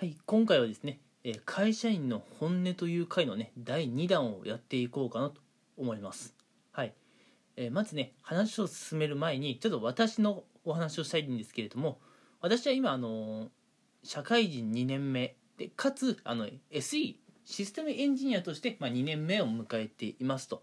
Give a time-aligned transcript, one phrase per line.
[0.00, 5.40] はい、今回はですね、え会社員の本音という回のね、第2弾をやっていこうかなと
[5.76, 6.36] 思います。
[6.70, 6.94] はい。
[7.56, 11.98] えまずね、話を進める前に、ちょっと私のお話をしたいんですけれども、
[12.40, 13.48] 私は今、あの
[14.04, 20.62] 社会人2年目で、かつ、あの、SE、システムエンジニアとして、まあ、2年目を迎えていますと。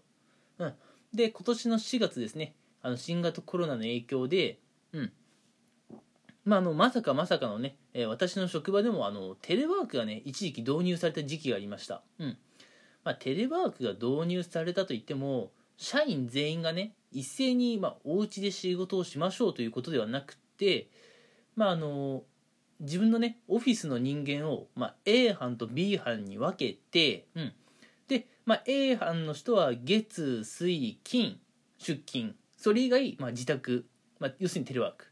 [0.56, 0.74] うん。
[1.12, 4.60] で、今年の4月ですね、あの新型コロナの影響で、
[4.94, 5.12] うん。
[6.46, 12.36] まあ、あのまさかまさかのね、えー私の職場でもあのテレワークがね一時期導入された時期がありました、うん。
[13.02, 20.88] まあ、テレワークが導入されたといっても社員全員がね一斉に、まあ、お家で仕事をしましょうということではなくて、
[21.54, 22.22] まあ、あの
[22.80, 27.52] 自分のねオフィスの人間を、まあ、A 班と B 班に分けて、うん。
[28.08, 31.38] で、まあ、A 班の人は月水金
[31.78, 32.34] 出勤。
[32.58, 33.86] それ以外、まあ、自宅、
[34.18, 35.06] まあ、要するにテレワーク。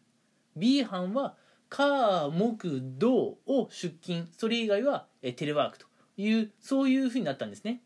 [0.56, 1.34] B 班は
[1.74, 4.28] 火木土を出勤。
[4.38, 7.82] それ以外はテレワークというそういうふうになったんですね。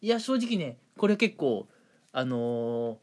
[0.00, 1.68] いや正直ねこれ結構
[2.12, 2.96] あのー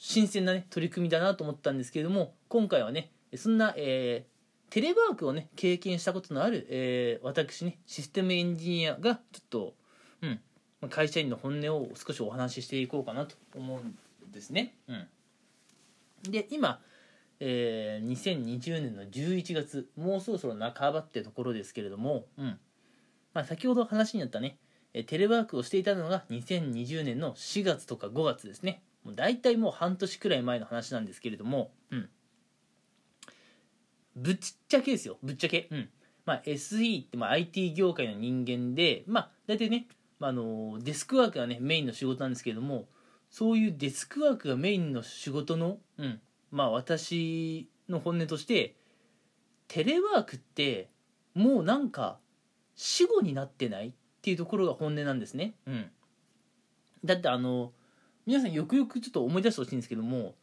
[0.00, 4.38] 新鮮なね取り組みだなと思ったんですけれども今回はねそんな、えー
[4.70, 9.74] テレワークをね経験したことのある、えー私ねシステムエンジニアがちょっと
[10.22, 10.40] うん
[10.88, 13.98] 会社員の本音を少しお話ししていこうかなと思うん
[14.30, 14.76] ですね。
[14.86, 15.08] うん。
[16.30, 16.80] で今
[17.40, 22.58] えー2020年の11月もうそろそろ半ばってところですけれども、うん。
[23.34, 24.58] まあ、先ほど話にあったね
[24.94, 28.82] えーテレワークをしていたのが2020年の4月とか5月ですね。
[29.04, 32.08] もう大体もう半年くらい前の話なんですけれども、うん、
[34.16, 35.88] ぶっちゃけですよぶっちゃけ、うん。
[36.26, 39.86] まあ、SE ってまあ IT 業界の人間で、まあ、大体ね、
[40.18, 42.86] まあ、あのデスクワークがねメインの仕事なんですけれども
[43.30, 48.74] そういうデスクワークがメインの仕事の、うん、まあ私の本音として
[49.66, 50.88] テレワークって
[51.34, 52.18] もうなんか
[52.74, 55.54] 死後になってないっていうところが本音なんですね。
[55.66, 55.90] うん、
[57.04, 57.72] だってあの
[58.26, 60.34] 皆さんよくよくちょっと思い出してほしいんですけども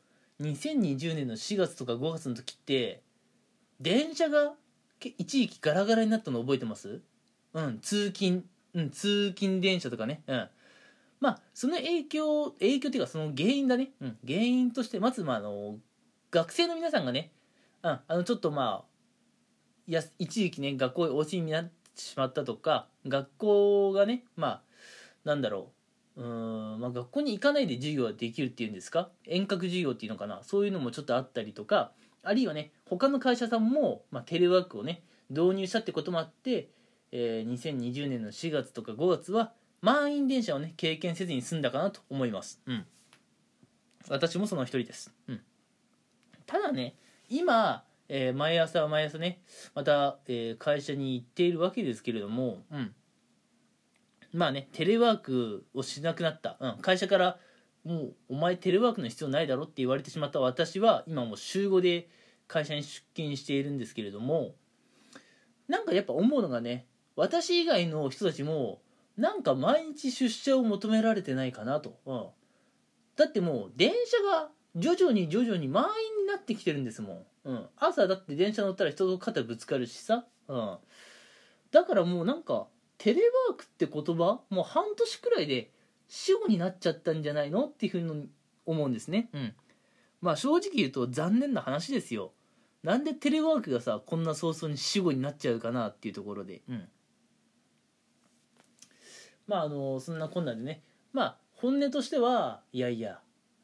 [0.41, 3.01] 2020年の4月とか5月の時って
[3.79, 4.53] 電車が
[4.99, 7.01] 一時期ガラガラになったの覚えてます？
[7.53, 8.43] うん通勤
[8.73, 10.23] うん通勤電車とかね。
[10.27, 10.49] うん。
[11.19, 15.77] まあその影響影響っていうかその原因だね、うん、原因としてまずまああの
[16.35, 17.31] 学生の皆さんがね、
[17.81, 18.85] うん、あのちょっとまあ
[19.87, 24.61] や一時期ね学校お休みになってしまったとか学校がねまあ
[25.23, 25.71] なんだろ
[26.17, 29.09] ううん、まあ、学校に行かないで授業ができるっていうんですか？
[29.25, 30.43] 遠隔授業っていうのかな？
[30.43, 31.91] そういうのもちょっとあったりとか
[32.21, 36.67] あるいはね他の会社さんも、まあ、テレワークをね導入したってこともあって、
[37.13, 42.59] えー2020年の4月とか5月は満員電車をね経験せずに済んだかなと思います。
[42.65, 42.85] うん。
[44.09, 45.13] 私もその一人です。
[45.29, 45.41] うん。
[46.45, 46.95] ただね
[47.29, 49.41] 今、えー毎朝毎朝ね
[49.73, 52.93] また、えー会社に行っているわけですけれどもうん。
[54.33, 57.37] まあねテレワークをしなくなった、うん、会社から
[57.85, 60.39] もうお前テレワークの必要ないだろって言われてしまった。
[60.39, 62.09] 私は今もう週5で
[62.47, 64.55] 会社に出勤しているんですけれども
[65.67, 66.85] なんかやっぱ思うのがね
[67.15, 68.81] 私以外の人たちも
[69.17, 72.25] なんか毎日出社を求められてないかなと、うん、
[73.15, 80.77] だってもう電車が徐々に徐々に満員になってきてるんですもん、うん、朝だって電車乗ったら人と肩ぶつかるしさ、うん、
[81.71, 85.71] だからもうなんかテレワークって言葉もう半年くらいで
[86.07, 88.29] 死後になっちゃったんじゃないのっていうふうに
[88.65, 89.53] 思うんですねうん
[90.21, 92.31] まあ正直言うと残念な話ですよ
[92.83, 96.87] なんでテレワークがさこんな早々に死後になっちゃうかなっていうところでうん
[99.47, 100.81] まああのそんなこんなでね
[101.13, 103.19] まあ本音としてはいやいや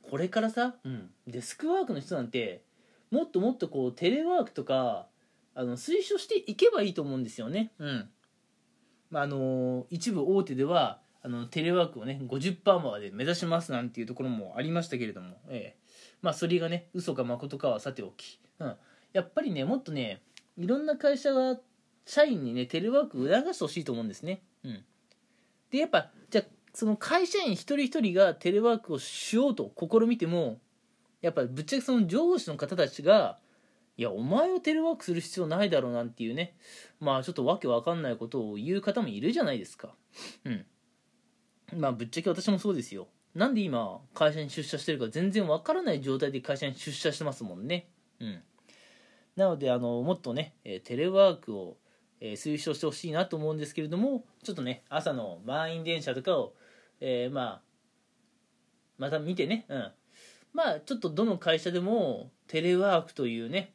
[0.10, 2.64] これからさ、うん、デスクワークの人なんて
[3.12, 5.08] もっともっとこうテレワークとか
[5.54, 7.72] あの推奨していけばいいと思うんですよね。
[7.78, 8.10] うん。
[9.10, 15.78] まああの一部大手ではあのテレワークをね50%まで目指しますなんていうところもありましたけれども、ええ、
[16.22, 18.76] まあそれがね嘘か誠かはさておき、うん、
[19.14, 20.22] やっぱりねもっとね
[20.58, 21.60] いろんな会社が
[22.06, 24.84] 社員にねテレワークを促してほしいと思うんですね、うん、
[25.70, 26.44] でやっぱじゃあ
[26.74, 30.60] その会社員一人一人がテレワークをしようと試みても
[31.22, 33.38] やっぱぶっちゃけその上司の方たちが
[33.98, 36.56] いやお前はテレワークする必要ないだろうなんていうね
[37.00, 39.94] まあちょっとわけわかんないことを言う方もいるじゃないですか。
[40.46, 40.66] うん。
[41.78, 43.08] まあぶっちゃけ私もそうですよ。
[43.36, 47.88] なんで今会社に出社してるか全然わからない状態で会社に出社してますもんね。
[48.20, 48.42] うん。
[49.36, 51.78] なのであのもっとねテレワークを
[52.22, 56.54] 推奨してほしいなと思うんですけれどもちょっとね朝の満員電車とかを、
[57.02, 57.62] えーまあ
[58.98, 59.92] また見てね、うん、
[60.54, 63.74] まあちょっとどの会社でもテレワークというね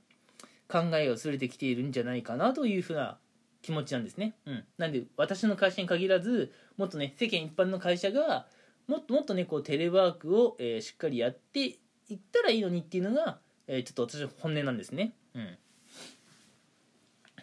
[0.69, 3.19] 考えが薄れてきているんじゃないかなというふうな
[3.61, 8.47] 気持ちなんですね、うん、なんで私の会社に限らずもっとね世間一般の会社が
[8.87, 15.59] もっともっとねこうテレワークを、えー、しっかりやっていったらいいのにっていうのが、えー、ちょっと私の本音なんですね、うん、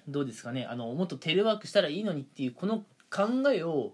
[0.07, 0.65] どうですかね。
[0.65, 3.93] あのもっとテレワークしたらいいのにっていうこの考えを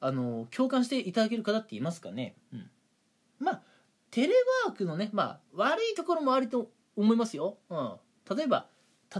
[0.00, 2.70] あの共感していただける方っていますかね、うん、
[3.38, 3.62] まあ
[4.10, 4.34] テレ
[4.66, 7.96] ワークのねまあ悪いところもあると思いますよ、うん、
[8.36, 8.66] 例えば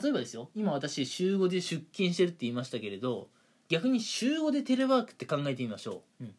[0.03, 0.51] 例えばですよ。
[0.55, 3.29] 今私週5で出勤してるって言いましたけれど
[3.69, 6.35] 逆に週5でテレワークって考えてみましょう、うん、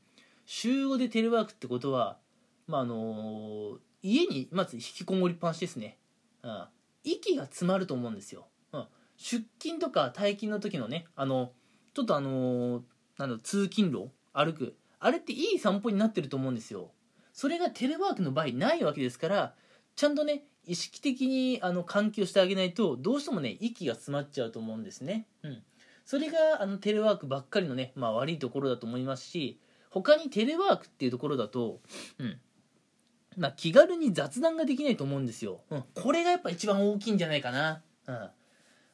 [0.45, 2.17] 週5でテレワークってことは
[2.67, 5.97] まああのー、家にまず引きこもりっぱなしですね、
[6.43, 6.65] うん、
[7.03, 8.85] 息が詰まると思うんですよ、うん、
[9.17, 11.51] 出勤とか退勤の時のねあの
[11.93, 12.81] ちょっとあのー、
[13.17, 14.11] なんだ通勤路
[14.43, 14.75] 歩く。
[14.99, 16.91] あれっていい散歩になってると思うんですよ。
[17.33, 19.53] それがテレワークの場合ないわけですから
[19.95, 25.63] ちゃんとね意識的にあの換気をしてあげないとどうしてもね息が詰まっちゃうと思うんですね、うん、
[26.05, 29.57] それがあのテレワークばっかりのね、まあ、悪いところだと思いますし
[29.89, 31.79] 他にテレワークっていうところだと、
[32.19, 32.37] うん。
[33.37, 38.29] まあ、気軽に雑談ができないと思うんですよ、うん、これがやっぱ一番大きいんじゃないかな、うん、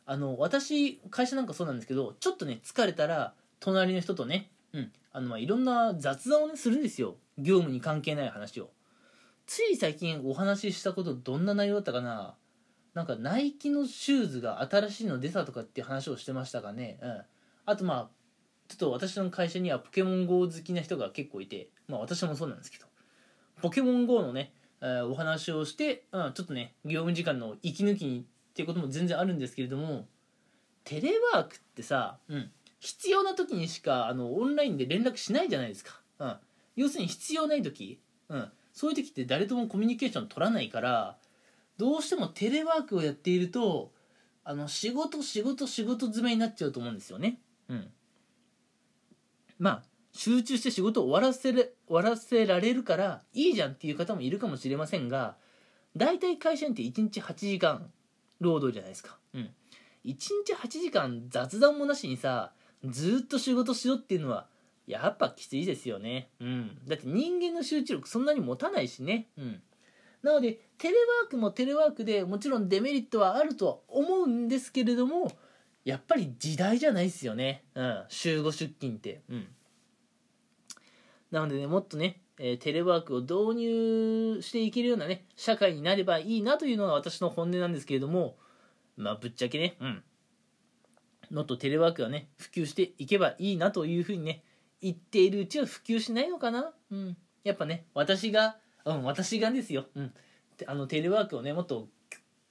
[0.06, 7.16] あの私会社なんかそうなんですけどちょっとね疲れたら隣の人とねうん、あのまあいろんな雑談をねするんですよ。
[7.38, 8.72] 業務に関係ない話を。
[9.48, 12.36] つい最近お話ししたことどんな内容だったかな。
[12.94, 17.00] なんかナイキのシューズが新しいの出たとかっていう話をしてましたかね。
[17.02, 17.22] うん。
[17.66, 18.10] あとまあ
[18.68, 21.70] ちょっと私の会社にはポケモン GO 好きな人が結構いて。
[21.88, 22.86] まあ私もそうなんですけど。
[23.62, 24.52] ポケモン GO のね、
[24.82, 30.08] えー、お話をして、うん、ちょっとね業務時間の息抜きにっていうことも全然あるんですけれども。
[30.84, 32.52] テレワークってさ、うん、
[32.86, 36.36] 必要な時にしかあのオンラインで連絡しないじゃないですか、うん、
[36.76, 38.00] 要するに必要ない時、
[38.30, 41.18] うん、そういう時って誰ともコミュニケーション取らないから
[41.78, 43.92] どうしてもテレワークをやっていると
[44.44, 47.40] あの仕事仕事仕事詰めになっちゃうと思うんですよね。
[47.68, 47.88] うん。
[49.58, 49.84] まあ
[50.14, 55.36] 集中して仕事を終わらせれ終わらせられるからいいじゃんっていう方もいるかもしれませんが
[55.98, 57.90] 大体会社にって1日8時間
[58.40, 59.18] 労働じゃないですか。
[59.34, 59.50] うん。
[60.06, 60.16] 1
[60.46, 64.48] 日8時間雑談もなしにさずっと仕事しろっていうのは
[64.88, 66.30] やっぱきついですよね。
[66.40, 66.78] うん。
[66.88, 69.28] だって人間の集中力そんなに持たないしね。
[69.38, 69.62] うん。
[70.22, 75.32] なので、テレワークもテレワークでもちろんデメリットはあるとは思うんですけれども、
[75.84, 77.64] やっぱり時代じゃないですよね。
[77.76, 78.04] うん。
[78.10, 79.22] 週5出勤って。
[79.30, 79.48] うん。
[81.32, 88.36] なのでね、もっとね、えー、テレワークを導入していけるようなね、社会になればいいなというのが私の本音なんですけれども、
[88.98, 90.04] まあ、ぶっちゃけね、うん。
[91.32, 94.44] もっとテレワークがね普及していけばいいなというふうにね
[94.82, 96.74] 言っているうちは普及しないのかな？
[96.92, 97.18] うん。
[97.44, 99.86] やっぱね私がうん私がですよ。
[99.96, 100.14] うん。
[100.66, 101.88] あのテレワークをねもっと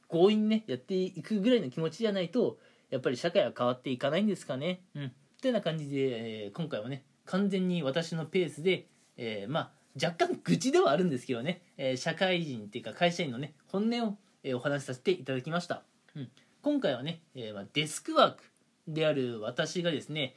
[0.09, 2.59] 強引にねやっていくぐらいの気持ちじゃないと
[2.91, 4.83] やっぱり社会は変わっていかないんですかね。
[4.95, 5.13] うん。
[5.41, 8.87] というような感じで、えー、今回はね完全に私のペースで、
[9.17, 9.71] えー、まあ
[10.03, 15.85] 若干愚痴ではあるんですけどね、えー、社会人っていうか会社員のね本音を、えお話しさせていただきました、
[16.17, 16.29] うん、
[16.63, 18.43] 今回はね、えまあ、デスクワーク。
[18.87, 20.35] である私がですね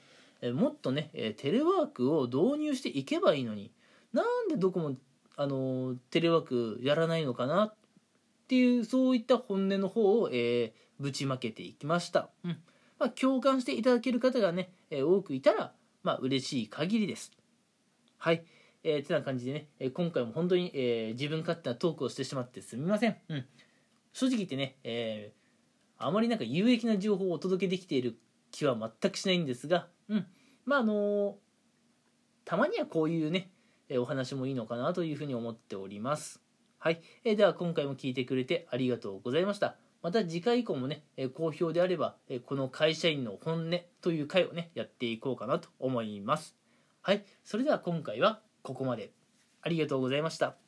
[0.54, 3.72] もっとねテレワークを導入していけばいいのに
[4.14, 4.96] なんでどこも
[5.36, 7.74] あのテレワークやらないのかなっ
[8.48, 12.58] ていうそういった本音の方を、えー、ぶちまけていきました、うん。
[12.98, 17.32] まあ、共感していただける方がね、え、多くいたらまあ嬉しい限りです。
[18.18, 18.44] はい。
[18.84, 23.46] えー、てな感じでね、え今回も本当に、えー、自分勝手なトークをしてしまってすみません、うん、
[24.13, 28.18] 正直言ってね、えー、あまりなんか有益な情報をお届けできている
[28.58, 30.26] 気は全くしないんですが、うん。
[30.66, 31.38] まあ、あの
[32.44, 33.52] たまにはこういうね、
[33.90, 36.42] えお話もいいのかなというふうに思っております。
[36.80, 37.02] はい。
[37.24, 39.76] えでは、今回も聞いてくれてありがとうございました。
[40.02, 46.56] また次回以降もね、え好評であれば、えこの会社員の本音という回をね、やっていこうかなと思います。
[47.02, 47.26] はい。
[47.44, 49.12] それでは今回はここまで。
[49.62, 50.66] ありがとうございました。